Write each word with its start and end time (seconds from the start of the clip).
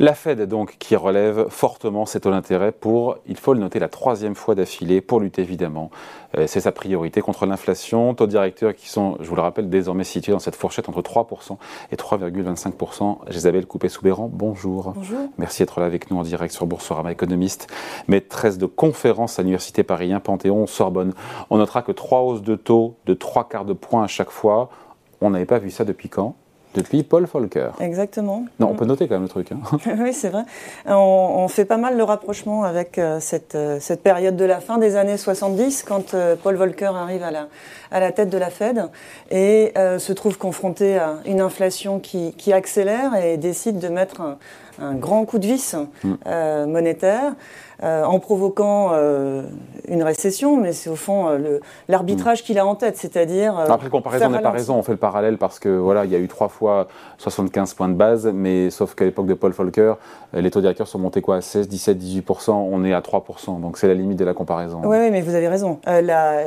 La 0.00 0.14
Fed 0.14 0.42
donc 0.48 0.74
qui 0.80 0.96
relève 0.96 1.48
fortement 1.50 2.04
ses 2.04 2.18
taux 2.18 2.32
d'intérêt 2.32 2.72
pour, 2.72 3.18
il 3.26 3.36
faut 3.36 3.54
le 3.54 3.60
noter, 3.60 3.78
la 3.78 3.88
troisième 3.88 4.34
fois 4.34 4.56
d'affilée 4.56 5.00
pour 5.00 5.20
lutter 5.20 5.42
évidemment. 5.42 5.90
Euh, 6.36 6.48
c'est 6.48 6.60
sa 6.60 6.72
priorité 6.72 7.20
contre 7.20 7.46
l'inflation. 7.46 8.12
Taux 8.14 8.26
directeurs 8.26 8.74
qui 8.74 8.88
sont, 8.88 9.16
je 9.20 9.28
vous 9.28 9.36
le 9.36 9.42
rappelle, 9.42 9.70
désormais 9.70 10.02
situés 10.02 10.32
dans 10.32 10.40
cette 10.40 10.56
fourchette 10.56 10.88
entre 10.88 11.00
3% 11.00 11.58
et 11.92 11.96
3,25%. 11.96 13.18
Isabelle 13.30 13.66
Coupé-Soubéran, 13.66 14.28
bonjour. 14.32 14.94
Bonjour. 14.96 15.28
Merci 15.38 15.62
d'être 15.62 15.78
là 15.78 15.86
avec 15.86 16.10
nous 16.10 16.18
en 16.18 16.22
direct 16.22 16.52
sur 16.52 16.66
Boursorama 16.66 17.12
Économiste. 17.12 17.68
Maîtresse 18.08 18.58
de 18.58 18.66
conférence 18.66 19.38
à 19.38 19.42
l'Université 19.42 19.84
Paris 19.84 20.12
1 20.12 20.18
Panthéon 20.18 20.66
Sorbonne. 20.66 21.12
On 21.50 21.58
notera 21.58 21.82
que 21.82 21.92
trois 21.92 22.22
hausses 22.22 22.42
de 22.42 22.56
taux 22.56 22.96
de 23.06 23.14
trois 23.14 23.48
quarts 23.48 23.64
de 23.64 23.74
point 23.74 24.02
à 24.02 24.08
chaque 24.08 24.30
fois. 24.30 24.70
On 25.20 25.30
n'avait 25.30 25.46
pas 25.46 25.60
vu 25.60 25.70
ça 25.70 25.84
depuis 25.84 26.08
quand? 26.08 26.34
Depuis 26.74 27.02
Paul 27.02 27.24
Volcker. 27.24 27.70
Exactement. 27.80 28.44
Non, 28.58 28.68
on 28.70 28.74
peut 28.74 28.84
noter 28.84 29.08
quand 29.08 29.14
même 29.14 29.22
le 29.22 29.28
truc. 29.28 29.52
Hein. 29.52 29.58
oui, 29.98 30.12
c'est 30.12 30.28
vrai. 30.28 30.42
On, 30.86 31.46
fait 31.48 31.64
pas 31.64 31.76
mal 31.76 31.96
le 31.96 32.02
rapprochement 32.02 32.64
avec 32.64 32.98
euh, 32.98 33.20
cette, 33.20 33.54
euh, 33.54 33.78
cette, 33.80 34.02
période 34.02 34.36
de 34.36 34.44
la 34.44 34.60
fin 34.60 34.78
des 34.78 34.96
années 34.96 35.16
70, 35.16 35.84
quand 35.84 36.14
euh, 36.14 36.36
Paul 36.40 36.56
Volcker 36.56 36.90
arrive 36.94 37.22
à 37.22 37.30
la, 37.30 37.48
à 37.90 38.00
la 38.00 38.12
tête 38.12 38.28
de 38.28 38.38
la 38.38 38.50
Fed 38.50 38.90
et 39.30 39.72
se 39.76 40.12
trouve 40.12 40.36
confronté 40.36 40.98
à 40.98 41.18
une 41.26 41.40
inflation 41.40 42.00
qui, 42.00 42.32
qui 42.34 42.52
accélère 42.52 43.14
et 43.14 43.36
décide 43.36 43.78
de 43.78 43.88
mettre 43.88 44.20
un, 44.20 44.38
un 44.80 44.94
grand 44.94 45.24
coup 45.24 45.38
de 45.38 45.46
vis 45.46 45.76
mm. 46.02 46.66
monétaire. 46.66 47.34
Euh, 47.84 48.02
en 48.04 48.18
provoquant 48.18 48.92
euh, 48.92 49.42
une 49.88 50.02
récession, 50.02 50.56
mais 50.56 50.72
c'est 50.72 50.88
au 50.88 50.96
fond 50.96 51.28
euh, 51.28 51.58
l'arbitrage 51.88 52.40
hmm. 52.40 52.46
qu'il 52.46 52.58
a 52.58 52.64
en 52.64 52.76
tête, 52.76 52.96
c'est-à-dire. 52.96 53.58
Après, 53.58 53.90
comparaison 53.90 54.30
n'est 54.30 54.40
pas 54.40 54.52
raison, 54.52 54.76
on 54.76 54.82
fait 54.82 54.92
le 54.92 54.98
parallèle 54.98 55.36
parce 55.36 55.58
que 55.58 55.68
voilà, 55.68 56.06
il 56.06 56.10
y 56.10 56.14
a 56.14 56.18
eu 56.18 56.26
trois 56.26 56.48
fois 56.48 56.88
75 57.18 57.74
points 57.74 57.88
de 57.88 57.94
base, 57.94 58.26
mais 58.32 58.70
sauf 58.70 58.94
qu'à 58.94 59.04
l'époque 59.04 59.26
de 59.26 59.34
Paul 59.34 59.52
Volcker, 59.52 59.94
les 60.32 60.50
taux 60.50 60.62
directeurs 60.62 60.88
sont 60.88 60.98
montés 60.98 61.20
quoi 61.20 61.36
à 61.36 61.40
16, 61.42 61.68
17, 61.68 61.98
18%, 61.98 62.52
on 62.52 62.84
est 62.84 62.94
à 62.94 63.00
3%, 63.00 63.60
donc 63.60 63.76
c'est 63.76 63.86
la 63.88 63.94
limite 63.94 64.18
de 64.18 64.24
la 64.24 64.32
comparaison. 64.32 64.80
Oui, 64.84 65.10
mais 65.10 65.20
vous 65.20 65.34
avez 65.34 65.48
raison. 65.48 65.78
la, 65.84 66.40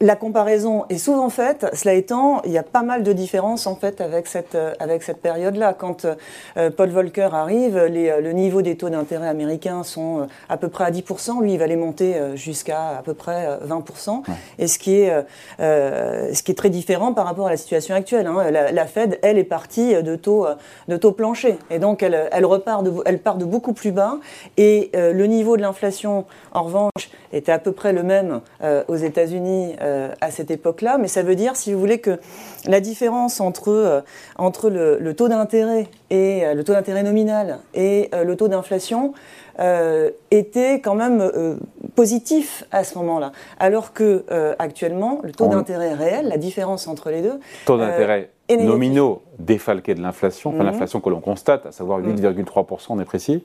la, 0.00 0.16
comparaison 0.16 0.86
est 0.88 0.98
souvent 0.98 1.28
faite, 1.28 1.66
cela 1.74 1.92
étant, 1.92 2.40
il 2.46 2.52
y 2.52 2.58
a 2.58 2.62
pas 2.62 2.82
mal 2.82 3.02
de 3.02 3.12
différences 3.12 3.66
en 3.66 3.76
fait 3.76 4.00
avec 4.00 4.26
cette, 4.26 4.56
avec 4.78 5.02
cette 5.02 5.20
période-là. 5.20 5.74
Quand 5.74 6.06
Paul 6.54 6.88
Volcker 6.88 7.28
arrive, 7.32 7.78
les, 7.84 8.18
le 8.22 8.32
niveau 8.32 8.62
des 8.62 8.78
taux 8.78 8.88
d'intérêt 8.88 9.28
américains 9.28 9.82
sont 9.82 10.26
à 10.48 10.56
peu 10.56 10.69
près 10.70 10.84
à 10.84 10.90
10%, 10.90 11.42
lui, 11.42 11.52
il 11.52 11.58
va 11.58 11.66
les 11.66 11.76
monter 11.76 12.16
euh, 12.16 12.36
jusqu'à 12.36 12.98
à 12.98 13.02
peu 13.02 13.14
près 13.14 13.46
20%, 13.66 14.10
euh, 14.10 14.32
et 14.58 14.66
ce 14.66 14.78
qui, 14.78 14.94
est, 14.94 15.12
euh, 15.60 16.32
ce 16.32 16.42
qui 16.42 16.52
est 16.52 16.54
très 16.54 16.70
différent 16.70 17.12
par 17.12 17.26
rapport 17.26 17.48
à 17.48 17.50
la 17.50 17.56
situation 17.56 17.94
actuelle. 17.94 18.26
Hein. 18.26 18.50
La, 18.50 18.86
Fed, 18.86 19.18
elle, 19.22 19.38
est 19.38 19.44
partie 19.44 20.02
de 20.02 20.16
taux, 20.16 20.46
de 20.88 20.96
taux 20.96 21.12
plancher, 21.12 21.58
et 21.70 21.78
donc 21.78 22.02
elle, 22.02 22.28
elle, 22.32 22.46
repart 22.46 22.82
de, 22.82 22.92
elle 23.04 23.18
part 23.18 23.36
de 23.36 23.44
beaucoup 23.44 23.72
plus 23.72 23.92
bas, 23.92 24.18
et 24.56 24.90
le 24.94 25.24
niveau 25.26 25.56
de 25.56 25.62
l'inflation, 25.62 26.24
en 26.52 26.62
revanche, 26.62 27.10
était 27.32 27.52
à 27.52 27.58
peu 27.58 27.72
près 27.72 27.92
le 27.92 28.02
même 28.02 28.40
aux 28.88 28.96
États-Unis 28.96 29.76
à 30.20 30.30
cette 30.30 30.50
époque-là, 30.50 30.98
mais 30.98 31.08
ça 31.08 31.22
veut 31.22 31.36
dire, 31.36 31.56
si 31.56 31.72
vous 31.72 31.80
voulez, 31.80 31.98
que 31.98 32.18
la 32.66 32.80
différence 32.80 33.40
entre, 33.40 34.02
entre 34.36 34.70
le, 34.70 34.98
le 34.98 35.14
taux 35.14 35.28
d'intérêt 35.28 35.88
et 36.10 36.42
le 36.54 36.64
taux 36.64 36.72
d'intérêt 36.72 37.02
nominal 37.02 37.58
et 37.74 38.10
le 38.12 38.36
taux 38.36 38.48
d'inflation, 38.48 39.12
euh, 39.58 40.10
était 40.30 40.80
quand 40.80 40.94
même 40.94 41.20
euh, 41.20 41.56
positif 41.94 42.64
à 42.70 42.84
ce 42.84 42.96
moment-là. 42.98 43.32
Alors 43.58 43.92
que 43.92 44.24
euh, 44.30 44.54
actuellement, 44.58 45.20
le 45.22 45.32
taux 45.32 45.48
d'intérêt 45.48 45.94
réel, 45.94 46.28
la 46.28 46.38
différence 46.38 46.86
entre 46.88 47.10
les 47.10 47.22
deux. 47.22 47.40
Taux 47.66 47.78
d'intérêt 47.78 48.30
nominaux 48.50 49.22
défalqués 49.38 49.94
de 49.94 50.02
l'inflation, 50.02 50.50
enfin 50.50 50.60
mhm. 50.60 50.66
l'inflation 50.66 51.00
que 51.00 51.08
l'on 51.08 51.20
constate, 51.20 51.66
à 51.66 51.72
savoir 51.72 52.00
8,3%, 52.00 52.86
on 52.90 53.00
est 53.00 53.04
précis. 53.04 53.44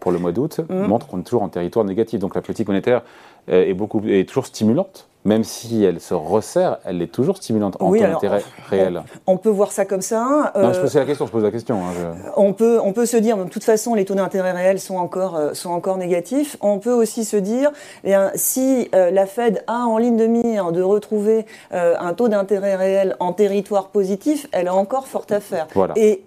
Pour 0.00 0.12
le 0.12 0.18
mois 0.18 0.32
d'août, 0.32 0.60
mhm. 0.68 0.86
montre 0.86 1.06
qu'on 1.06 1.20
est 1.20 1.24
toujours 1.24 1.42
en 1.42 1.48
territoire 1.48 1.84
négatif. 1.84 2.20
Donc 2.20 2.34
la 2.34 2.42
politique 2.42 2.68
monétaire 2.68 3.02
est, 3.48 3.74
beaucoup, 3.74 4.02
est 4.06 4.28
toujours 4.28 4.46
stimulante 4.46 5.08
même 5.24 5.42
si 5.42 5.82
elle 5.82 6.00
se 6.00 6.12
resserre, 6.12 6.78
elle 6.84 7.00
est 7.00 7.12
toujours 7.12 7.38
stimulante 7.38 7.76
en 7.80 7.90
oui, 7.90 8.00
taux 8.00 8.06
d'intérêt 8.06 8.42
réel. 8.68 9.02
On, 9.26 9.38
peut 9.38 9.48
voir 9.48 9.72
ça 9.72 9.86
comme 9.86 10.02
ça. 10.02 10.52
non, 10.54 10.72
je 10.72 10.80
pose 10.80 10.94
la 10.94 11.06
question, 11.06 11.26
je 11.26 11.32
pose 11.32 11.42
la 11.42 11.50
question. 11.50 11.76
Hein, 11.82 12.14
on, 12.36 12.52
peut, 12.52 12.78
on 12.82 12.92
peut 12.92 13.06
se 13.06 13.16
dire, 13.16 13.38
de 13.38 13.48
toute 13.48 13.64
façon, 13.64 13.94
les 13.94 14.04
taux 14.04 14.14
d'intérêt 14.14 14.52
réels 14.52 14.80
sont 14.80 14.96
encore, 14.96 15.36
euh, 15.36 15.54
sont 15.54 15.70
encore 15.70 15.96
négatifs. 15.96 16.58
On 16.60 16.78
peut 16.78 16.92
aussi 16.92 17.24
se 17.24 17.38
dire, 17.38 17.70
eh 18.04 18.08
bien, 18.08 18.30
si 18.34 18.90
euh, 18.94 19.10
la 19.10 19.24
Fed 19.24 19.64
a 19.66 19.86
en 19.86 19.96
ligne 19.96 20.16
de 20.16 20.26
mire 20.26 20.72
de 20.72 20.82
retrouver 20.82 21.46
euh, 21.72 21.94
un 21.98 22.12
taux 22.12 22.28
d'intérêt 22.28 22.76
réel 22.76 23.16
en 23.18 23.32
territoire 23.32 23.88
positif, 23.88 24.46
elle 24.52 24.68
a 24.68 24.74
encore 24.74 25.08
fort 25.08 25.26
à 25.30 25.40
faire. 25.40 25.68
Voilà. 25.74 25.94
Et 25.96 26.22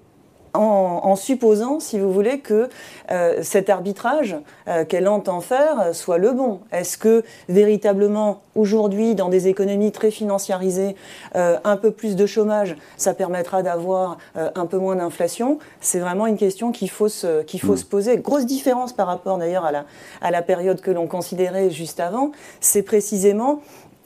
en, 0.53 1.15
supposant, 1.15 1.79
si 1.79 1.99
vous 1.99 2.11
voulez, 2.11 2.39
que 2.39 2.69
euh, 3.11 3.39
cet 3.41 3.69
arbitrage 3.69 4.35
euh, 4.67 4.85
qu'elle 4.85 5.07
entend 5.07 5.41
faire 5.41 5.93
soit 5.93 6.17
le 6.17 6.31
bon. 6.31 6.59
Est-ce 6.71 6.97
que 6.97 7.23
véritablement, 7.49 8.41
aujourd'hui, 8.55 9.15
dans 9.15 9.29
des 9.29 9.47
économies 9.47 9.91
très 9.91 10.11
financiarisées, 10.11 10.95
euh, 11.35 11.57
un 11.63 11.77
peu 11.77 11.91
plus 11.91 12.15
de 12.15 12.25
chômage, 12.25 12.75
ça 12.97 13.13
permettra 13.13 13.63
d'avoir 13.63 14.17
un 14.35 14.65
peu 14.65 14.77
moins 14.77 14.95
d'inflation? 14.95 15.59
C'est 15.81 15.99
vraiment 15.99 16.27
une 16.27 16.37
question 16.37 16.71
qu'il 16.71 16.89
faut, 16.89 17.09
se, 17.09 17.43
qu'il 17.43 17.59
faut 17.59 17.73
mm. 17.73 17.77
se 17.77 17.85
poser. 17.85 18.17
Grosse 18.17 18.45
différence 18.45 18.93
par 18.93 19.07
rapport 19.07 19.37
d'ailleurs 19.37 19.65
à 19.65 19.71
la, 19.71 19.85
à 20.21 20.31
la 20.31 20.41
période 20.41 20.81
que 20.81 20.91
l'on 20.91 21.07
considérait 21.07 21.69
juste 21.69 21.99
avant, 21.99 22.31
c'est 22.59 22.83
précisément 22.83 23.61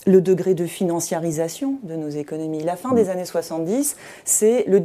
le 0.07 0.21
degré 0.21 0.53
de 0.53 0.65
financiarisation 0.65 1.75
de 1.83 1.95
nos 1.95 2.09
économies. 2.09 2.63
La 2.63 2.75
fin 2.75 2.93
des 2.93 3.09
années 3.09 3.25
70, 3.25 3.95
c'est 4.25 4.65
le, 4.67 4.81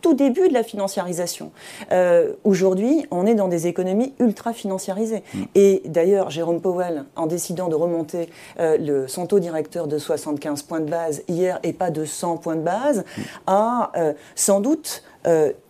tout 0.00 0.14
début 0.14 0.48
de 0.48 0.52
la 0.52 0.62
financiarisation. 0.62 1.52
Euh, 1.92 2.32
aujourd'hui, 2.44 3.06
on 3.10 3.26
est 3.26 3.34
dans 3.34 3.48
des 3.48 3.66
économies 3.66 4.14
ultra 4.18 4.52
financiarisées. 4.52 5.22
Mm. 5.32 5.42
Et 5.54 5.82
d'ailleurs, 5.86 6.30
Jérôme 6.30 6.60
Powell, 6.60 7.04
en 7.16 7.26
décidant 7.26 7.68
de 7.68 7.74
remonter 7.74 8.28
euh, 8.60 8.76
le, 8.78 9.08
son 9.08 9.26
taux 9.26 9.40
directeur 9.40 9.88
de 9.88 9.98
75 9.98 10.62
points 10.62 10.80
de 10.80 10.90
base 10.90 11.22
hier 11.28 11.58
et 11.62 11.72
pas 11.72 11.90
de 11.90 12.04
100 12.04 12.36
points 12.38 12.56
de 12.56 12.62
base, 12.62 12.98
mm. 12.98 13.22
a 13.46 13.92
euh, 13.96 14.12
sans 14.34 14.60
doute 14.60 15.02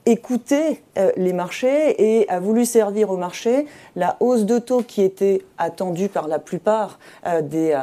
écouté 0.08 0.82
euh, 0.96 1.10
les 1.16 1.32
marchés 1.32 2.20
et 2.20 2.28
a 2.30 2.40
voulu 2.40 2.64
servir 2.64 3.10
au 3.10 3.16
marché 3.16 3.66
la 3.94 4.16
hausse 4.20 4.44
de 4.44 4.58
taux 4.58 4.82
qui 4.82 5.02
était 5.02 5.44
attendue 5.58 6.08
par 6.08 6.28
la 6.28 6.38
plupart 6.38 6.98
euh, 7.26 7.42
des, 7.42 7.78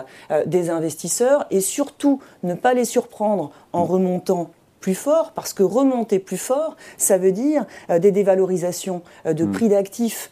des 0.46 0.70
investisseurs 0.70 1.46
et 1.52 1.62
surtout 1.62 2.20
ne 2.44 2.56
pas 2.56 2.74
les 2.74 2.86
surprendre 2.86 3.52
en 3.74 3.86
remontant 3.86 4.50
plus 4.80 4.96
fort, 4.96 5.32
parce 5.34 5.54
que 5.54 5.64
remonter 5.64 6.20
plus 6.20 6.38
fort, 6.38 6.76
ça 6.98 7.18
veut 7.18 7.32
dire 7.32 7.66
des 7.90 8.12
dévalorisations 8.12 9.02
de 9.26 9.44
mm. 9.44 9.52
prix 9.52 9.70
d'actifs 9.70 10.30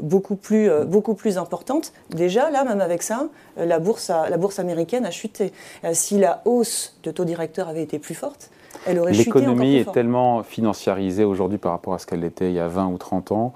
beaucoup, 0.00 0.36
plus, 0.36 0.70
beaucoup 0.86 1.14
plus 1.14 1.36
importantes. 1.36 1.92
Déjà, 2.10 2.48
là, 2.50 2.62
même 2.62 2.80
avec 2.80 3.02
ça, 3.02 3.26
la, 3.56 3.80
bourse 3.80 4.08
la 4.08 4.36
bourse 4.36 4.60
américaine 4.60 5.04
a 5.04 5.10
chuté. 5.10 5.52
si 5.94 6.16
la 6.16 6.42
hausse 6.44 6.96
de 7.02 7.10
taux 7.10 7.24
directeur 7.24 7.68
avait 7.68 7.82
été 7.82 7.98
plus 7.98 8.14
forte, 8.14 8.50
L'économie 8.86 9.76
est 9.76 9.92
tellement 9.92 10.42
financiarisée 10.42 11.24
aujourd'hui 11.24 11.58
par 11.58 11.72
rapport 11.72 11.94
à 11.94 11.98
ce 11.98 12.06
qu'elle 12.06 12.24
était 12.24 12.50
il 12.50 12.54
y 12.54 12.60
a 12.60 12.68
20 12.68 12.86
ou 12.88 12.98
30 12.98 13.32
ans 13.32 13.52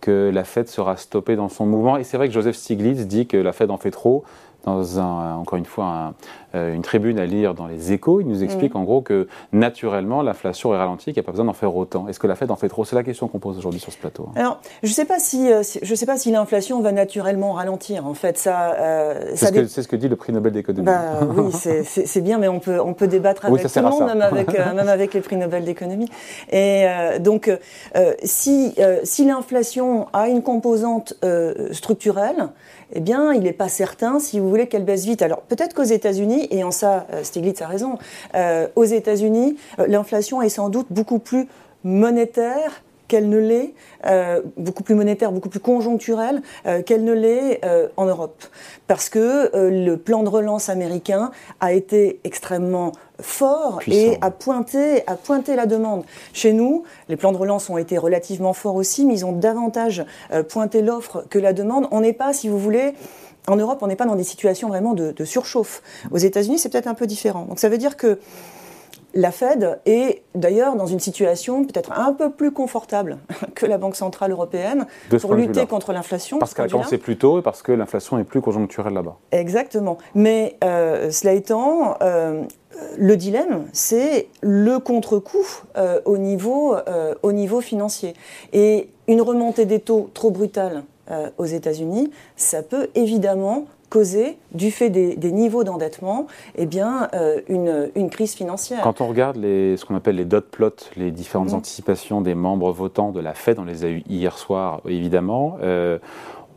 que 0.00 0.30
la 0.32 0.44
Fed 0.44 0.68
sera 0.68 0.96
stoppée 0.96 1.36
dans 1.36 1.48
son 1.48 1.66
mouvement. 1.66 1.96
Et 1.96 2.04
c'est 2.04 2.16
vrai 2.16 2.28
que 2.28 2.34
Joseph 2.34 2.56
Stiglitz 2.56 3.06
dit 3.06 3.26
que 3.26 3.36
la 3.36 3.52
Fed 3.52 3.70
en 3.70 3.76
fait 3.76 3.90
trop 3.90 4.24
dans 4.66 4.98
un, 4.98 5.36
encore 5.36 5.58
une 5.58 5.64
fois 5.64 6.14
euh, 6.56 6.74
une 6.74 6.82
tribune 6.82 7.18
à 7.18 7.26
lire 7.26 7.54
dans 7.54 7.66
les 7.66 7.92
échos. 7.92 8.20
Il 8.20 8.26
nous 8.26 8.42
explique 8.42 8.74
mm. 8.74 8.78
en 8.78 8.84
gros 8.84 9.00
que 9.00 9.28
naturellement 9.52 10.22
l'inflation 10.22 10.74
est 10.74 10.76
ralentie, 10.76 11.06
qu'il 11.06 11.14
n'y 11.14 11.20
a 11.20 11.22
pas 11.22 11.32
besoin 11.32 11.44
d'en 11.46 11.52
faire 11.52 11.74
autant. 11.74 12.08
Est-ce 12.08 12.18
que 12.18 12.26
la 12.26 12.34
Fed 12.34 12.50
en 12.50 12.56
fait 12.56 12.68
trop? 12.68 12.84
C'est 12.84 12.96
la 12.96 13.02
question 13.02 13.28
qu'on 13.28 13.38
pose 13.38 13.58
aujourd'hui 13.58 13.80
sur 13.80 13.92
ce 13.92 13.98
plateau. 13.98 14.28
Alors, 14.36 14.60
je 14.82 14.88
ne 14.88 14.94
sais 14.94 15.04
pas 15.04 15.18
si, 15.18 15.52
euh, 15.52 15.62
je 15.82 15.94
sais 15.94 16.06
pas 16.06 16.16
si 16.16 16.30
l'inflation 16.30 16.80
va 16.80 16.92
naturellement 16.92 17.52
ralentir. 17.52 18.06
En 18.06 18.14
fait, 18.14 18.38
ça. 18.38 18.72
Euh, 18.74 19.32
c'est 19.34 19.68
ce, 19.68 19.88
que 19.88 19.96
dit 19.96 20.08
le 20.08 20.16
prix 20.16 20.32
Nobel 20.32 20.52
d'économie. 20.52 20.86
Bah, 20.86 21.20
oui, 21.22 21.52
c'est 21.84 22.20
bien, 22.20 22.38
mais 22.38 22.48
on 22.48 22.58
peut, 22.58 22.80
on 22.80 22.94
peut 22.94 23.08
débattre 23.08 23.44
avec 23.44 23.62
tout 23.62 23.68
le 23.76 23.82
monde, 23.82 24.06
même 24.06 24.22
avec, 24.22 24.58
même 24.74 24.88
avec 24.88 25.14
les 25.14 25.20
prix 25.20 25.36
Nobel 25.36 25.64
d'économie. 25.64 26.08
Et 26.50 26.86
donc, 27.20 27.50
si, 28.24 28.74
si 29.04 29.24
l'inflation 29.24 30.06
a 30.12 30.28
une 30.28 30.42
composante 30.42 31.14
structurelle, 31.72 32.48
eh 32.92 33.00
bien, 33.00 33.32
il 33.32 33.42
n'est 33.42 33.52
pas 33.52 33.68
certain, 33.68 34.20
si 34.20 34.38
vous 34.38 34.48
voulez, 34.56 34.68
qu'elle 34.68 34.84
baisse 34.84 35.04
vite. 35.04 35.22
Alors, 35.22 35.42
peut-être 35.42 35.74
qu'aux 35.74 35.82
États-Unis, 35.82 36.48
et 36.50 36.64
en 36.64 36.70
ça, 36.70 37.06
euh, 37.12 37.22
Stiglitz 37.22 37.60
a 37.62 37.66
raison, 37.66 37.98
euh, 38.34 38.68
aux 38.76 38.84
États-Unis, 38.84 39.56
euh, 39.78 39.86
l'inflation 39.86 40.42
est 40.42 40.48
sans 40.48 40.68
doute 40.68 40.86
beaucoup 40.90 41.18
plus 41.18 41.46
monétaire 41.84 42.82
qu'elle 43.08 43.28
ne 43.28 43.38
l'est, 43.38 43.74
beaucoup 44.56 44.82
plus 44.82 44.96
monétaire, 44.96 45.30
beaucoup 45.30 45.48
plus 45.48 45.60
conjoncturelle 45.60 46.42
qu'elle 46.86 47.04
ne 47.04 47.12
l'est 47.12 47.60
en 47.96 48.04
Europe. 48.06 48.42
Parce 48.88 49.08
que 49.08 49.48
le 49.54 49.94
plan 49.94 50.24
de 50.24 50.28
relance 50.28 50.68
américain 50.68 51.30
a 51.60 51.72
été 51.72 52.18
extrêmement 52.24 52.90
fort 53.20 53.78
et 53.86 54.18
a 54.22 54.32
pointé, 54.32 55.04
a 55.06 55.14
pointé 55.14 55.54
la 55.54 55.66
demande. 55.66 56.02
Chez 56.32 56.52
nous, 56.52 56.82
les 57.08 57.14
plans 57.14 57.30
de 57.30 57.36
relance 57.36 57.70
ont 57.70 57.78
été 57.78 57.96
relativement 57.96 58.54
forts 58.54 58.74
aussi, 58.74 59.06
mais 59.06 59.14
ils 59.14 59.24
ont 59.24 59.30
davantage 59.30 60.04
pointé 60.48 60.82
l'offre 60.82 61.24
que 61.30 61.38
la 61.38 61.52
demande. 61.52 61.86
On 61.92 62.00
n'est 62.00 62.12
pas, 62.12 62.32
si 62.32 62.48
vous 62.48 62.58
voulez, 62.58 62.94
en 63.46 63.56
Europe, 63.56 63.78
on 63.82 63.86
n'est 63.86 63.96
pas 63.96 64.06
dans 64.06 64.16
des 64.16 64.24
situations 64.24 64.68
vraiment 64.68 64.94
de, 64.94 65.12
de 65.12 65.24
surchauffe. 65.24 65.82
Aux 66.10 66.18
États-Unis, 66.18 66.58
c'est 66.58 66.68
peut-être 66.68 66.88
un 66.88 66.94
peu 66.94 67.06
différent. 67.06 67.44
Donc 67.44 67.58
ça 67.58 67.68
veut 67.68 67.78
dire 67.78 67.96
que 67.96 68.18
la 69.16 69.30
Fed 69.32 69.80
est 69.86 70.22
d'ailleurs 70.34 70.76
dans 70.76 70.86
une 70.86 71.00
situation 71.00 71.64
peut-être 71.64 71.92
un 71.92 72.12
peu 72.12 72.30
plus 72.30 72.52
confortable 72.52 73.18
que 73.54 73.66
la 73.66 73.78
Banque 73.78 73.96
Centrale 73.96 74.30
Européenne 74.30 74.86
pour 75.20 75.34
lutter 75.34 75.66
contre 75.66 75.92
l'inflation. 75.92 76.38
Parce 76.38 76.54
qu'elle 76.54 76.66
a 76.66 76.68
commencé 76.68 76.98
plus 76.98 77.16
tôt 77.16 77.38
et 77.38 77.42
parce 77.42 77.62
que 77.62 77.72
l'inflation 77.72 78.18
est 78.18 78.24
plus 78.24 78.40
conjoncturelle 78.40 78.94
là-bas. 78.94 79.16
Exactement. 79.32 79.98
Mais 80.14 80.56
cela 80.62 81.32
étant, 81.32 81.96
le 82.00 83.16
dilemme, 83.16 83.64
c'est 83.72 84.28
le 84.42 84.78
contre-coup 84.78 85.62
au, 86.04 86.18
niveau, 86.18 86.76
au 87.22 87.32
niveau 87.32 87.60
financier. 87.60 88.14
Et 88.52 88.90
une 89.08 89.22
remontée 89.22 89.64
des 89.64 89.80
taux 89.80 90.10
trop 90.12 90.30
brutale 90.30 90.82
aux 91.38 91.44
États-Unis, 91.44 92.10
ça 92.36 92.62
peut 92.62 92.88
évidemment 92.94 93.66
causer, 93.88 94.38
du 94.52 94.70
fait 94.70 94.90
des, 94.90 95.32
niveaux 95.32 95.64
d'endettement, 95.64 96.26
eh 96.56 96.66
bien, 96.66 97.08
euh, 97.14 97.40
une, 97.48 98.10
crise 98.10 98.34
financière. 98.34 98.80
Quand 98.82 99.00
on 99.00 99.08
regarde 99.08 99.36
les, 99.36 99.76
ce 99.76 99.84
qu'on 99.84 99.94
appelle 99.94 100.16
les 100.16 100.24
dot 100.24 100.44
plots, 100.50 100.70
les 100.96 101.10
différentes 101.10 101.52
mmh. 101.52 101.56
anticipations 101.56 102.20
des 102.20 102.34
membres 102.34 102.72
votants 102.72 103.10
de 103.10 103.20
la 103.20 103.34
Fed, 103.34 103.58
on 103.58 103.64
les 103.64 103.84
a 103.84 103.88
eu 103.88 104.02
hier 104.08 104.38
soir 104.38 104.80
évidemment, 104.86 105.58
euh, 105.62 105.98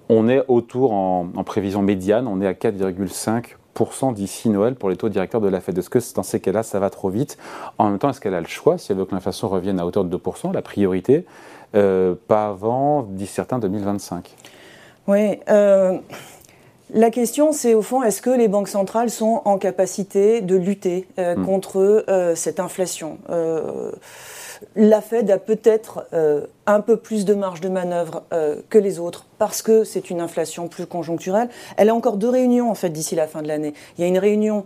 on 0.09 0.27
est 0.27 0.43
autour, 0.47 0.93
en, 0.93 1.27
prévision 1.45 1.81
médiane, 1.81 2.27
on 2.27 2.41
est 2.41 2.47
à 2.47 2.53
4,5% 2.53 4.13
d'ici 4.13 4.49
Noël 4.49 4.75
pour 4.75 4.89
les 4.89 4.95
taux 4.95 5.09
directeurs 5.09 5.41
de 5.41 5.47
la 5.47 5.61
Fed. 5.61 5.77
Est-ce 5.77 5.89
que 5.89 5.99
dans 6.15 6.23
ces 6.23 6.39
cas-là, 6.39 6.63
ça 6.63 6.79
va 6.79 6.89
trop 6.89 7.09
vite? 7.09 7.37
En 7.77 7.89
même 7.89 7.99
temps, 7.99 8.09
est-ce 8.09 8.19
qu'elle 8.19 8.33
a 8.33 8.41
le 8.41 8.47
choix, 8.47 8.77
si 8.77 8.91
elle 8.91 8.97
veut 8.97 9.05
que 9.05 9.13
l'inflation 9.13 9.47
revienne 9.49 9.79
à 9.79 9.85
hauteur 9.85 10.03
de 10.03 10.17
2%, 10.17 10.51
la 10.51 10.61
priorité, 10.63 11.17
euh, 11.17 11.58
pas 11.71 12.47
avant, 12.47 13.03
disent 13.03 13.29
certains, 13.29 13.59
2025 13.59 14.35
Oui. 15.07 15.39
La 16.91 17.11
question, 17.11 17.51
c'est 17.51 17.75
au 17.75 17.83
fond, 17.83 18.01
est-ce 18.01 18.19
que 18.19 18.31
les 18.31 18.47
banques 18.47 18.67
centrales 18.67 19.11
sont 19.11 19.43
en 19.45 19.59
capacité 19.59 20.41
de 20.41 20.55
lutter 20.55 21.07
euh, 21.19 21.35
hmm. 21.35 21.45
contre 21.45 22.03
euh, 22.09 22.33
cette 22.33 22.59
inflation 22.59 23.19
euh, 23.29 23.91
La 24.75 24.99
Fed 24.99 25.29
a 25.29 25.37
peut-être 25.37 26.07
un 26.65 26.81
peu 26.81 26.97
plus 26.97 27.25
de 27.25 27.35
marge 27.35 27.61
de 27.61 27.69
manœuvre 27.69 28.23
que 28.69 28.77
les 28.77 28.99
autres 28.99 29.25
parce 29.37 29.61
que 29.61 29.83
c'est 29.83 30.09
une 30.09 30.19
inflation 30.19 30.67
plus 30.67 30.85
conjoncturelle. 30.85 31.49
Elle 31.77 31.89
a 31.89 31.95
encore 31.95 32.17
deux 32.17 32.29
réunions 32.29 32.69
en 32.69 32.75
fait 32.75 32.89
d'ici 32.89 33.15
la 33.15 33.25
fin 33.25 33.41
de 33.41 33.47
l'année. 33.47 33.73
Il 33.97 34.01
y 34.01 34.03
a 34.03 34.07
une 34.07 34.19
réunion 34.19 34.65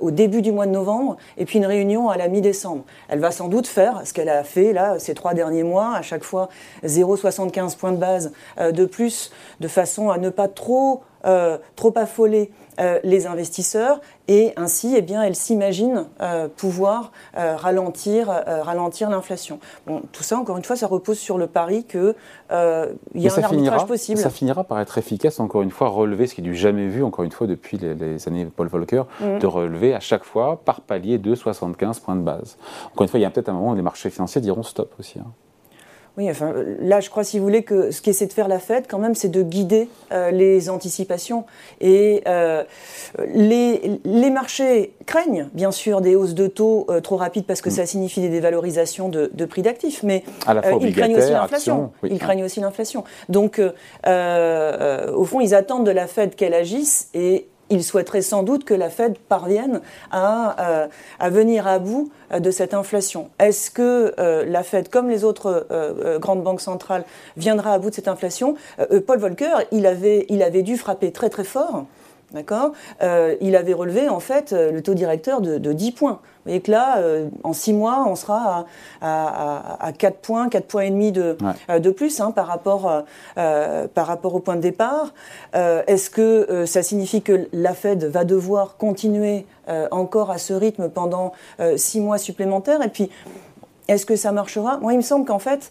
au 0.00 0.10
début 0.10 0.42
du 0.42 0.52
mois 0.52 0.66
de 0.66 0.72
novembre 0.72 1.16
et 1.38 1.44
puis 1.44 1.58
une 1.58 1.66
réunion 1.66 2.10
à 2.10 2.16
la 2.16 2.28
mi-décembre. 2.28 2.84
Elle 3.08 3.20
va 3.20 3.30
sans 3.30 3.48
doute 3.48 3.66
faire 3.66 4.02
ce 4.04 4.12
qu'elle 4.12 4.28
a 4.28 4.44
fait 4.44 4.72
là 4.72 4.98
ces 4.98 5.14
trois 5.14 5.34
derniers 5.34 5.62
mois, 5.62 5.94
à 5.94 6.02
chaque 6.02 6.24
fois 6.24 6.48
0,75 6.84 7.76
points 7.76 7.92
de 7.92 7.96
base 7.96 8.32
de 8.58 8.84
plus, 8.84 9.30
de 9.60 9.68
façon 9.68 10.10
à 10.10 10.18
ne 10.18 10.30
pas 10.30 10.48
trop 10.48 11.02
euh, 11.24 11.58
trop 11.74 11.92
affoler 11.96 12.50
euh, 12.78 13.00
les 13.02 13.26
investisseurs 13.26 14.00
et 14.28 14.52
ainsi, 14.56 14.94
eh 14.96 15.02
bien, 15.02 15.22
elle 15.22 15.34
s'imagine 15.34 16.06
euh, 16.20 16.48
pouvoir 16.48 17.12
ralentir, 17.34 18.28
ralentir 18.28 19.10
l'inflation. 19.10 19.58
Bon, 19.86 20.02
tout 20.12 20.22
ça, 20.22 20.38
encore 20.38 20.56
une 20.58 20.64
fois, 20.64 20.76
ça 20.76 20.86
repose 20.86 21.18
sur 21.18 21.38
le 21.38 21.46
pari 21.46 21.84
qu'il 21.84 22.14
y 22.50 23.28
a 23.28 23.34
un 23.34 23.42
arbitrage 23.42 23.86
possible. 23.86 24.18
Ça 24.18 24.30
finira 24.30 24.64
par 24.64 24.80
être 24.80 24.98
efficace, 24.98 25.40
encore 25.40 25.62
une 25.62 25.70
fois, 25.70 25.88
relever 25.88 26.26
ce 26.26 26.34
qui 26.34 26.40
est 26.40 26.44
du 26.44 26.54
jamais 26.54 26.88
vu, 26.88 27.02
encore 27.02 27.24
une 27.24 27.32
fois, 27.32 27.46
depuis 27.46 27.78
les, 27.78 28.28
années 28.28 28.46
Paul 28.54 28.68
Volcker, 28.68 29.04
mmh. 29.20 29.38
de 29.38 29.46
relever 29.46 29.94
à 29.94 30.00
chaque 30.00 30.24
fois 30.24 30.60
par 30.64 30.82
palier 30.82 31.18
de 31.18 31.34
75 31.34 32.00
points 32.00 32.16
de 32.16 32.22
base. 32.22 32.58
Encore 32.86 33.02
une 33.02 33.08
fois, 33.08 33.18
il 33.18 33.22
y 33.22 33.26
a 33.26 33.30
peut-être 33.30 33.48
un 33.48 33.54
moment 33.54 33.70
où 33.70 33.76
les 33.76 33.82
marchés 33.82 34.10
financiers 34.10 34.40
diront 34.40 34.62
stop 34.62 34.92
aussi. 34.98 35.18
Hein. 35.18 35.32
Oui, 36.18 36.28
enfin, 36.28 36.52
là, 36.80 36.98
je 36.98 37.10
crois, 37.10 37.22
si 37.22 37.38
vous 37.38 37.44
voulez, 37.44 37.62
que 37.62 37.92
ce 37.92 38.02
qu'essaie 38.02 38.26
de 38.26 38.32
faire 38.32 38.48
la 38.48 38.58
Fed, 38.58 38.86
quand 38.88 38.98
même, 38.98 39.14
c'est 39.14 39.28
de 39.28 39.40
guider 39.40 39.88
euh, 40.10 40.32
les 40.32 40.68
anticipations. 40.68 41.44
Et 41.80 42.24
euh, 42.26 42.64
les, 43.28 44.00
les, 44.04 44.30
marchés 44.30 44.94
craignent, 45.06 45.48
bien 45.54 45.70
sûr, 45.70 46.00
des 46.00 46.16
hausses 46.16 46.34
de 46.34 46.48
taux 46.48 46.86
euh, 46.90 47.00
trop 47.00 47.16
rapides 47.16 47.44
parce 47.46 47.60
que 47.60 47.68
mm. 47.68 47.72
ça 47.72 47.86
signifie 47.86 48.20
des 48.20 48.30
dévalorisations 48.30 49.08
de, 49.08 49.30
de 49.32 49.44
prix 49.44 49.62
d'actifs. 49.62 50.02
Mais 50.02 50.24
ils 50.80 50.92
craignent 50.92 51.16
aussi 51.16 51.30
l'inflation. 51.30 51.92
Ils 52.02 52.18
craignent 52.18 52.44
aussi 52.44 52.58
l'inflation. 52.58 53.04
Donc, 53.28 53.60
au 53.60 55.24
fond, 55.24 55.40
ils 55.40 55.54
attendent 55.54 55.86
de 55.86 55.92
la 55.92 56.08
Fed 56.08 56.34
qu'elle 56.34 56.54
agisse 56.54 57.10
et 57.14 57.46
il 57.70 57.84
souhaiterait 57.84 58.22
sans 58.22 58.42
doute 58.42 58.64
que 58.64 58.74
la 58.74 58.90
Fed 58.90 59.18
parvienne 59.18 59.80
à, 60.10 60.82
euh, 60.82 60.88
à 61.18 61.30
venir 61.30 61.66
à 61.66 61.78
bout 61.78 62.10
euh, 62.32 62.40
de 62.40 62.50
cette 62.50 62.74
inflation. 62.74 63.30
Est-ce 63.38 63.70
que 63.70 64.14
euh, 64.18 64.44
la 64.44 64.62
Fed, 64.62 64.88
comme 64.88 65.08
les 65.08 65.24
autres 65.24 65.66
grandes 66.18 66.42
banques 66.42 66.60
centrales, 66.60 67.04
viendra 67.36 67.72
à 67.72 67.78
bout 67.78 67.90
de 67.90 67.94
cette 67.94 68.08
inflation? 68.08 68.54
Paul 69.06 69.18
Volcker, 69.18 69.66
il 69.72 69.86
avait, 69.86 70.26
il 70.28 70.42
avait 70.42 70.62
dû 70.62 70.76
frapper 70.76 71.12
très 71.12 71.28
très 71.28 71.44
fort 71.44 71.86
D'accord 72.32 72.72
euh, 73.02 73.36
Il 73.40 73.56
avait 73.56 73.72
relevé 73.72 74.10
en 74.10 74.20
fait 74.20 74.52
euh, 74.52 74.70
le 74.70 74.82
taux 74.82 74.92
directeur 74.92 75.40
de, 75.40 75.72
10 75.72 75.92
points. 75.92 76.12
Vous 76.12 76.50
voyez 76.50 76.60
que 76.60 76.70
là, 76.70 76.98
euh, 76.98 77.28
en 77.42 77.54
6 77.54 77.72
mois, 77.72 78.04
on 78.06 78.16
sera 78.16 78.66
à, 79.00 79.92
4 79.96 80.18
points, 80.18 80.48
4 80.50 80.66
points 80.66 80.82
et 80.82 80.90
demi 80.90 81.10
de, 81.10 81.38
de 81.68 81.90
plus 81.90 82.20
hein, 82.20 82.30
par, 82.30 82.46
rapport, 82.46 83.04
par 83.34 84.06
rapport 84.06 84.34
au 84.34 84.40
point 84.40 84.56
de 84.56 84.60
départ. 84.60 85.12
Est-ce 85.54 86.10
que 86.10 86.64
ça 86.66 86.82
signifie 86.82 87.22
que 87.22 87.48
la 87.52 87.74
Fed 87.74 88.04
va 88.04 88.24
devoir 88.24 88.76
continuer 88.76 89.46
encore 89.90 90.30
à 90.30 90.38
ce 90.38 90.54
rythme 90.54 90.88
pendant 90.88 91.32
6 91.76 92.00
mois 92.00 92.18
supplémentaires? 92.18 92.82
Et 92.82 92.88
puis, 92.88 93.10
est-ce 93.88 94.06
que 94.06 94.16
ça 94.16 94.32
marchera? 94.32 94.78
Moi, 94.78 94.94
il 94.94 94.98
me 94.98 95.02
semble 95.02 95.26
qu'en 95.26 95.38
fait 95.38 95.70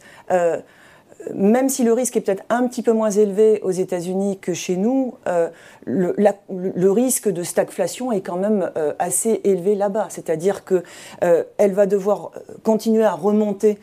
même 1.33 1.69
si 1.69 1.83
le 1.83 1.93
risque 1.93 2.17
est 2.17 2.21
peut-être 2.21 2.43
un 2.49 2.67
petit 2.67 2.81
peu 2.81 2.93
moins 2.93 3.09
élevé 3.09 3.59
aux 3.63 3.71
États-Unis 3.71 4.39
que 4.39 4.53
chez 4.53 4.77
nous, 4.77 5.15
euh, 5.27 5.49
le, 5.85 6.89
risque 6.89 7.29
de 7.29 7.43
stagflation 7.43 8.11
est 8.11 8.21
quand 8.21 8.37
même 8.37 8.71
euh, 8.77 8.93
assez 8.99 9.41
élevé 9.43 9.75
là-bas. 9.75 10.07
C'est-à-dire 10.09 10.63
qu'elle 10.63 10.83
euh, 11.23 11.43
va 11.59 11.85
devoir 11.85 12.31
continuer 12.63 13.03
à 13.03 13.13
remonter 13.13 13.77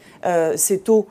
ses 0.56 0.78
taux 0.78 1.06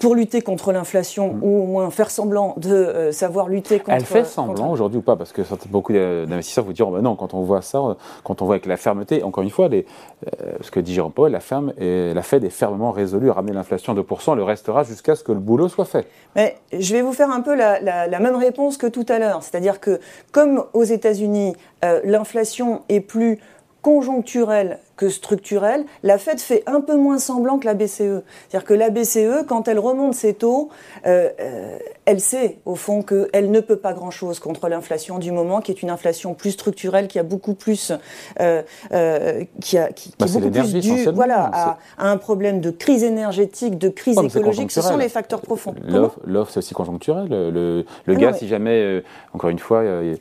pour 0.00 0.14
lutter 0.14 0.40
contre 0.40 0.72
l'inflation 0.72 1.34
mm. 1.34 1.44
ou 1.44 1.62
au 1.62 1.66
moins 1.66 1.90
faire 1.90 2.10
semblant 2.10 2.54
de 2.56 2.74
euh, 2.74 3.12
savoir 3.12 3.48
lutter 3.48 3.78
contre. 3.78 3.92
Elle 3.92 4.04
fait 4.04 4.24
semblant 4.24 4.72
aujourd'hui 4.72 4.98
ou 4.98 5.02
pas? 5.02 5.14
Parce 5.14 5.32
que 5.32 5.42
beaucoup 5.68 5.92
d'investisseurs 5.92 6.64
vous 6.64 6.72
diront 6.72 6.90
bah 6.90 7.02
non, 7.02 7.14
quand 7.14 7.34
on 7.34 7.42
voit 7.42 7.62
ça, 7.62 7.96
quand 8.24 8.42
on 8.42 8.46
voit 8.46 8.54
avec 8.54 8.66
la 8.66 8.78
fermeté, 8.78 9.22
encore 9.22 9.44
une 9.44 9.50
fois, 9.50 9.68
les, 9.68 9.86
euh, 10.26 10.52
ce 10.62 10.70
que 10.70 10.80
dit 10.80 10.94
Jérôme 10.94 11.12
Paul, 11.12 11.30
la, 11.30 11.40
ferme 11.40 11.72
et 11.78 12.14
la 12.14 12.22
Fed 12.22 12.42
est 12.42 12.50
fermement 12.50 12.90
résolue 12.90 13.30
à 13.30 13.34
ramener 13.34 13.52
l'inflation 13.52 13.92
à 13.92 13.96
2%, 13.96 14.34
le 14.34 14.42
restera 14.42 14.82
jusqu'à 14.82 15.14
ce 15.14 15.22
que 15.22 15.32
le 15.32 15.38
boulot 15.38 15.68
soit 15.68 15.84
fait. 15.84 16.08
Mais 16.34 16.56
je 16.72 16.94
vais 16.94 17.02
vous 17.02 17.12
faire 17.12 17.30
un 17.30 17.42
peu 17.42 17.54
la, 17.54 17.78
la, 17.80 18.18
même 18.18 18.36
réponse 18.36 18.78
que 18.78 18.86
tout 18.86 19.06
à 19.08 19.18
l'heure. 19.18 19.42
C'est-à-dire 19.42 19.80
que 19.80 20.00
comme 20.32 20.64
aux 20.72 20.84
États-Unis, 20.84 21.54
euh, 21.84 22.00
l'inflation 22.04 22.82
est 22.88 23.00
plus 23.00 23.38
conjoncturelle 23.82 24.78
que 25.00 25.08
structurelle, 25.08 25.86
la 26.02 26.18
Fed 26.18 26.40
fait 26.40 26.62
un 26.66 26.82
peu 26.82 26.94
moins 26.94 27.18
semblant 27.18 27.58
que 27.58 27.64
la 27.64 27.72
BCE. 27.72 28.20
C'est-à-dire 28.48 28.64
que 28.64 28.74
la 28.74 28.90
BCE, 28.90 29.46
quand 29.48 29.66
elle 29.66 29.78
remonte 29.78 30.12
ses 30.12 30.34
taux, 30.34 30.68
euh, 31.06 31.30
euh, 31.40 31.78
elle 32.04 32.20
sait 32.20 32.58
au 32.66 32.74
fond 32.74 33.02
qu'elle 33.02 33.50
ne 33.50 33.60
peut 33.60 33.76
pas 33.76 33.94
grand-chose 33.94 34.40
contre 34.40 34.68
l'inflation 34.68 35.18
du 35.18 35.32
moment, 35.32 35.62
qui 35.62 35.72
est 35.72 35.80
une 35.80 35.88
inflation 35.88 36.34
plus 36.34 36.50
structurelle, 36.50 37.08
qui 37.08 37.18
a 37.18 37.22
beaucoup 37.22 37.54
plus, 37.54 37.92
euh, 38.40 38.62
qui 39.62 39.78
a, 39.78 39.90
qui, 39.90 40.12
bah, 40.18 40.26
est 40.26 40.32
beaucoup 40.32 40.50
plus 40.50 40.80
due, 40.80 41.06
voilà, 41.14 41.78
à, 41.96 42.10
un 42.10 42.18
problème 42.18 42.60
de 42.60 42.70
crise 42.70 43.02
énergétique, 43.02 43.78
de 43.78 43.88
crise 43.88 44.18
écologique. 44.22 44.70
Ce 44.70 44.82
sont 44.82 44.98
les 44.98 45.08
facteurs 45.08 45.40
profonds. 45.40 45.74
L'offre, 46.26 46.50
c'est 46.52 46.58
aussi 46.58 46.74
conjoncturel. 46.74 47.28
Le, 47.30 47.86
le 48.04 48.14
gaz, 48.16 48.36
si 48.36 48.48
jamais, 48.48 49.02
encore 49.32 49.48
une 49.48 49.58
fois, 49.58 49.82
il 49.82 50.18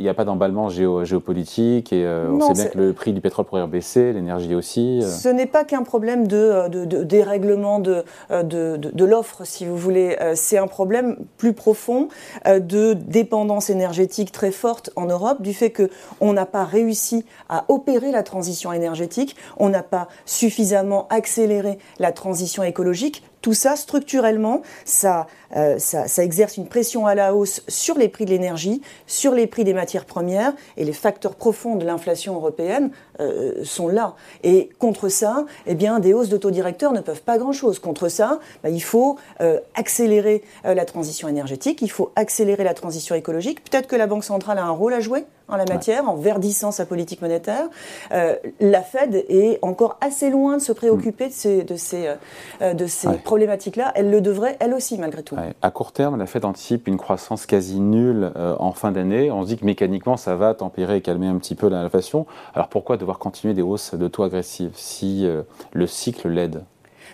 n'y 0.00 0.08
a, 0.08 0.14
pas 0.14 0.24
d'emballement 0.24 0.68
géopolitique 0.68 1.92
et 1.92 2.04
on 2.08 2.40
sait 2.40 2.54
bien 2.54 2.66
que 2.72 2.78
le 2.78 2.92
prix 2.92 3.12
du 3.12 3.20
pétrole 3.20 3.44
pourrait 3.44 3.64
baisser 3.68 3.83
l'énergie 3.94 4.54
aussi 4.54 5.00
euh. 5.02 5.08
Ce 5.08 5.28
n'est 5.28 5.46
pas 5.46 5.64
qu'un 5.64 5.82
problème 5.82 6.26
de, 6.26 6.84
dérèglement 7.04 7.78
de, 7.78 8.04
de, 8.30 9.04
l'offre, 9.04 9.44
si 9.44 9.66
vous 9.66 9.76
voulez. 9.76 10.16
Euh, 10.20 10.32
c'est 10.34 10.58
un 10.58 10.66
problème 10.66 11.16
plus 11.36 11.52
profond 11.52 12.08
euh, 12.46 12.60
de 12.60 12.94
dépendance 12.94 13.70
énergétique 13.70 14.32
très 14.32 14.50
forte 14.50 14.90
en 14.96 15.06
Europe, 15.06 15.42
du 15.42 15.54
fait 15.54 15.72
qu'on 15.72 16.32
n'a 16.32 16.46
pas 16.46 16.64
réussi 16.64 17.24
à 17.48 17.64
opérer 17.68 18.10
la 18.10 18.22
transition 18.22 18.72
énergétique, 18.72 19.36
on 19.56 19.68
n'a 19.68 19.82
pas 19.82 20.08
suffisamment 20.24 21.06
accéléré 21.08 21.78
la 21.98 22.12
transition 22.12 22.62
écologique 22.62 23.22
tout 23.44 23.52
ça, 23.52 23.76
structurellement, 23.76 24.62
euh, 25.04 25.74
ça, 25.78 26.08
ça, 26.08 26.24
exerce 26.24 26.56
une 26.56 26.66
pression 26.66 27.06
à 27.06 27.14
la 27.14 27.34
hausse 27.34 27.62
sur 27.68 27.98
les 27.98 28.08
prix 28.08 28.24
de 28.24 28.30
l'énergie, 28.30 28.80
sur 29.06 29.34
les 29.34 29.46
prix 29.46 29.64
des 29.64 29.74
matières 29.74 30.06
premières, 30.06 30.54
et 30.78 30.84
les 30.86 30.94
facteurs 30.94 31.34
profonds 31.34 31.76
de 31.76 31.84
l'inflation 31.84 32.36
européenne 32.36 32.90
euh, 33.20 33.62
sont 33.74 33.88
là. 33.88 34.14
Et 34.42 34.70
contre 34.78 35.08
ça, 35.08 35.44
eh 35.66 35.74
bien, 35.74 35.98
des 36.00 36.14
hausses 36.14 36.28
d'autodirecteurs 36.28 36.92
ne 36.92 37.00
peuvent 37.00 37.22
pas 37.22 37.38
grand-chose. 37.38 37.78
Contre 37.78 38.08
ça, 38.08 38.38
bah, 38.62 38.70
il 38.70 38.82
faut 38.82 39.16
euh, 39.40 39.58
accélérer 39.74 40.42
la 40.64 40.84
transition 40.84 41.28
énergétique, 41.28 41.82
il 41.82 41.90
faut 41.90 42.12
accélérer 42.16 42.64
la 42.64 42.74
transition 42.74 43.14
écologique. 43.14 43.62
Peut-être 43.70 43.86
que 43.86 43.96
la 43.96 44.06
Banque 44.06 44.24
centrale 44.24 44.58
a 44.58 44.64
un 44.64 44.70
rôle 44.70 44.94
à 44.94 45.00
jouer 45.00 45.24
en 45.48 45.56
la 45.56 45.66
matière, 45.66 46.08
en 46.08 46.16
verdissant 46.16 46.70
sa 46.70 46.86
politique 46.86 47.20
monétaire. 47.20 47.68
la 48.10 48.82
Fed 48.82 49.26
est 49.28 49.58
encore 49.60 49.98
assez 50.00 50.30
loin 50.30 50.56
de 50.56 50.62
se 50.62 50.72
préoccuper 50.72 51.28
de 51.28 51.32
ces, 51.32 51.64
de 51.64 51.76
ces, 51.76 52.14
de 52.62 52.86
ces 52.86 53.08
problématique-là, 53.18 53.92
elle 53.94 54.10
le 54.10 54.20
devrait 54.20 54.56
elle 54.60 54.74
aussi, 54.74 54.98
malgré 54.98 55.22
tout. 55.22 55.36
À 55.62 55.70
court 55.70 55.92
terme, 55.92 56.16
la 56.16 56.26
Fed 56.26 56.44
anticipe 56.44 56.86
une 56.86 56.96
croissance 56.96 57.46
quasi 57.46 57.80
nulle 57.80 58.32
euh, 58.36 58.54
en 58.58 58.72
fin 58.72 58.92
d'année. 58.92 59.30
On 59.30 59.42
se 59.42 59.48
dit 59.48 59.56
que 59.56 59.64
mécaniquement, 59.64 60.16
ça 60.16 60.36
va 60.36 60.54
tempérer 60.54 60.96
et 60.96 61.00
calmer 61.00 61.26
un 61.26 61.38
petit 61.38 61.54
peu 61.54 61.68
l'inflation. 61.68 62.26
Alors 62.54 62.68
pourquoi 62.68 62.96
devoir 62.96 63.18
continuer 63.18 63.53
des 63.54 63.62
hausses 63.62 63.94
de 63.94 64.08
taux 64.08 64.22
agressives 64.22 64.72
si 64.74 65.26
euh, 65.26 65.42
le 65.72 65.86
cycle 65.86 66.28
l'aide 66.28 66.64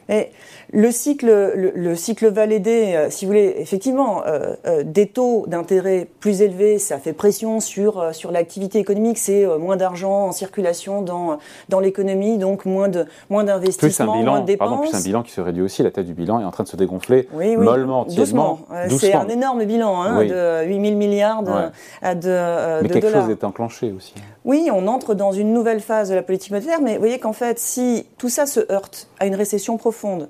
mais 0.08 0.32
le 0.72 0.90
cycle, 0.92 1.26
le, 1.74 1.94
cycle 1.96 2.28
va 2.28 2.46
l'aider, 2.46 2.94
euh, 2.94 3.10
si 3.10 3.24
vous 3.24 3.30
voulez, 3.30 3.54
effectivement, 3.58 4.22
euh, 4.26 4.54
euh, 4.66 4.82
des 4.84 5.08
taux 5.08 5.44
d'intérêt 5.48 6.06
plus 6.20 6.42
élevés, 6.42 6.78
ça 6.78 6.98
fait 6.98 7.12
pression 7.12 7.60
sur, 7.60 8.14
sur 8.14 8.30
l'activité 8.30 8.78
économique, 8.78 9.18
c'est 9.18 9.46
moins 9.58 9.76
d'argent 9.76 10.28
en 10.28 10.32
circulation 10.32 11.02
dans, 11.02 11.38
dans 11.68 11.80
l'économie, 11.80 12.38
donc 12.38 12.66
moins 12.66 12.88
de 12.88 13.06
moins 13.30 13.44
d'investissements, 13.44 14.16
moins 14.22 14.40
de 14.40 14.46
dépenses. 14.46 14.68
Pardon, 14.68 14.82
plus 14.82 14.94
un 14.94 15.02
bilan 15.02 15.22
qui 15.22 15.32
se 15.32 15.40
réduit 15.40 15.62
aussi, 15.62 15.82
la 15.82 15.90
tête 15.90 16.06
du 16.06 16.14
bilan 16.14 16.40
est 16.40 16.44
en 16.44 16.50
train 16.50 16.64
de 16.64 16.68
se 16.68 16.76
dégonfler 16.76 17.28
mollement, 17.32 18.04
doucement. 18.04 18.60
C'est 18.98 19.14
un 19.14 19.28
énorme 19.28 19.64
bilan 19.64 20.02
hein, 20.02 20.24
de 20.24 20.66
8 20.66 20.80
000 20.80 20.96
milliards 20.96 21.42
de, 21.42 21.50
de, 21.50 22.20
de, 22.20 22.82
mais 22.82 22.88
quelque 22.88 23.12
chose 23.12 23.30
est 23.30 23.44
enclenché 23.44 23.92
aussi. 23.92 24.14
Oui, 24.44 24.70
on 24.72 24.86
entre 24.86 25.14
dans 25.14 25.32
une 25.32 25.52
nouvelle 25.52 25.80
phase 25.80 26.08
de 26.10 26.14
la 26.14 26.22
politique 26.22 26.52
monétaire, 26.52 26.80
mais 26.80 26.94
vous 26.94 27.00
voyez 27.00 27.18
qu'en 27.18 27.32
fait, 27.32 27.58
si 27.58 28.06
tout 28.18 28.28
ça 28.28 28.46
se 28.46 28.60
heurte 28.72 29.09
à 29.20 29.26
une 29.26 29.34
récession 29.34 29.76
profonde, 29.76 30.28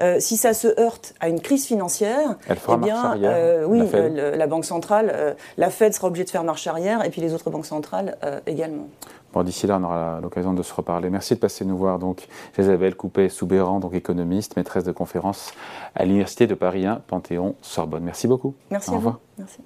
euh, 0.00 0.18
si 0.18 0.36
ça 0.36 0.54
se 0.54 0.80
heurte 0.80 1.14
à 1.20 1.28
une 1.28 1.40
crise 1.40 1.66
financière, 1.66 2.36
Elle 2.48 2.56
fera 2.56 2.78
eh 2.80 2.84
bien, 2.84 3.16
euh, 3.22 3.64
oui, 3.66 3.78
la, 3.78 3.98
euh, 3.98 4.36
la, 4.36 4.46
Banque 4.46 4.64
centrale, 4.64 5.36
la 5.58 5.70
Fed 5.70 5.92
sera 5.92 6.08
obligée 6.08 6.24
de 6.24 6.30
faire 6.30 6.42
marche 6.42 6.66
arrière, 6.66 7.04
et 7.04 7.10
puis 7.10 7.20
les 7.20 7.34
autres 7.34 7.50
banques 7.50 7.66
centrales 7.66 8.16
également. 8.46 8.88
Bon, 9.32 9.44
d'ici 9.44 9.66
là, 9.68 9.78
on 9.80 9.84
aura 9.84 10.18
l'occasion 10.20 10.54
de 10.54 10.62
se 10.62 10.74
reparler. 10.74 11.08
Merci 11.08 11.34
de 11.34 11.38
passer 11.38 11.64
nous 11.64 11.76
voir. 11.76 12.00
Donc, 12.00 12.26
Isabelle 12.58 12.96
Coupé-Soubéran, 12.96 13.78
donc 13.78 13.94
économiste, 13.94 14.56
maîtresse 14.56 14.82
de 14.82 14.92
conférence 14.92 15.52
à 15.94 16.04
l'Université 16.04 16.48
de 16.48 16.54
Paris 16.54 16.84
1, 16.84 17.02
Panthéon, 17.06 17.54
Sorbonne. 17.62 18.02
Merci 18.02 18.26
beaucoup. 18.26 18.54
Merci 18.70 18.90
Au 18.90 18.94
revoir. 18.94 19.20
Merci. 19.38 19.60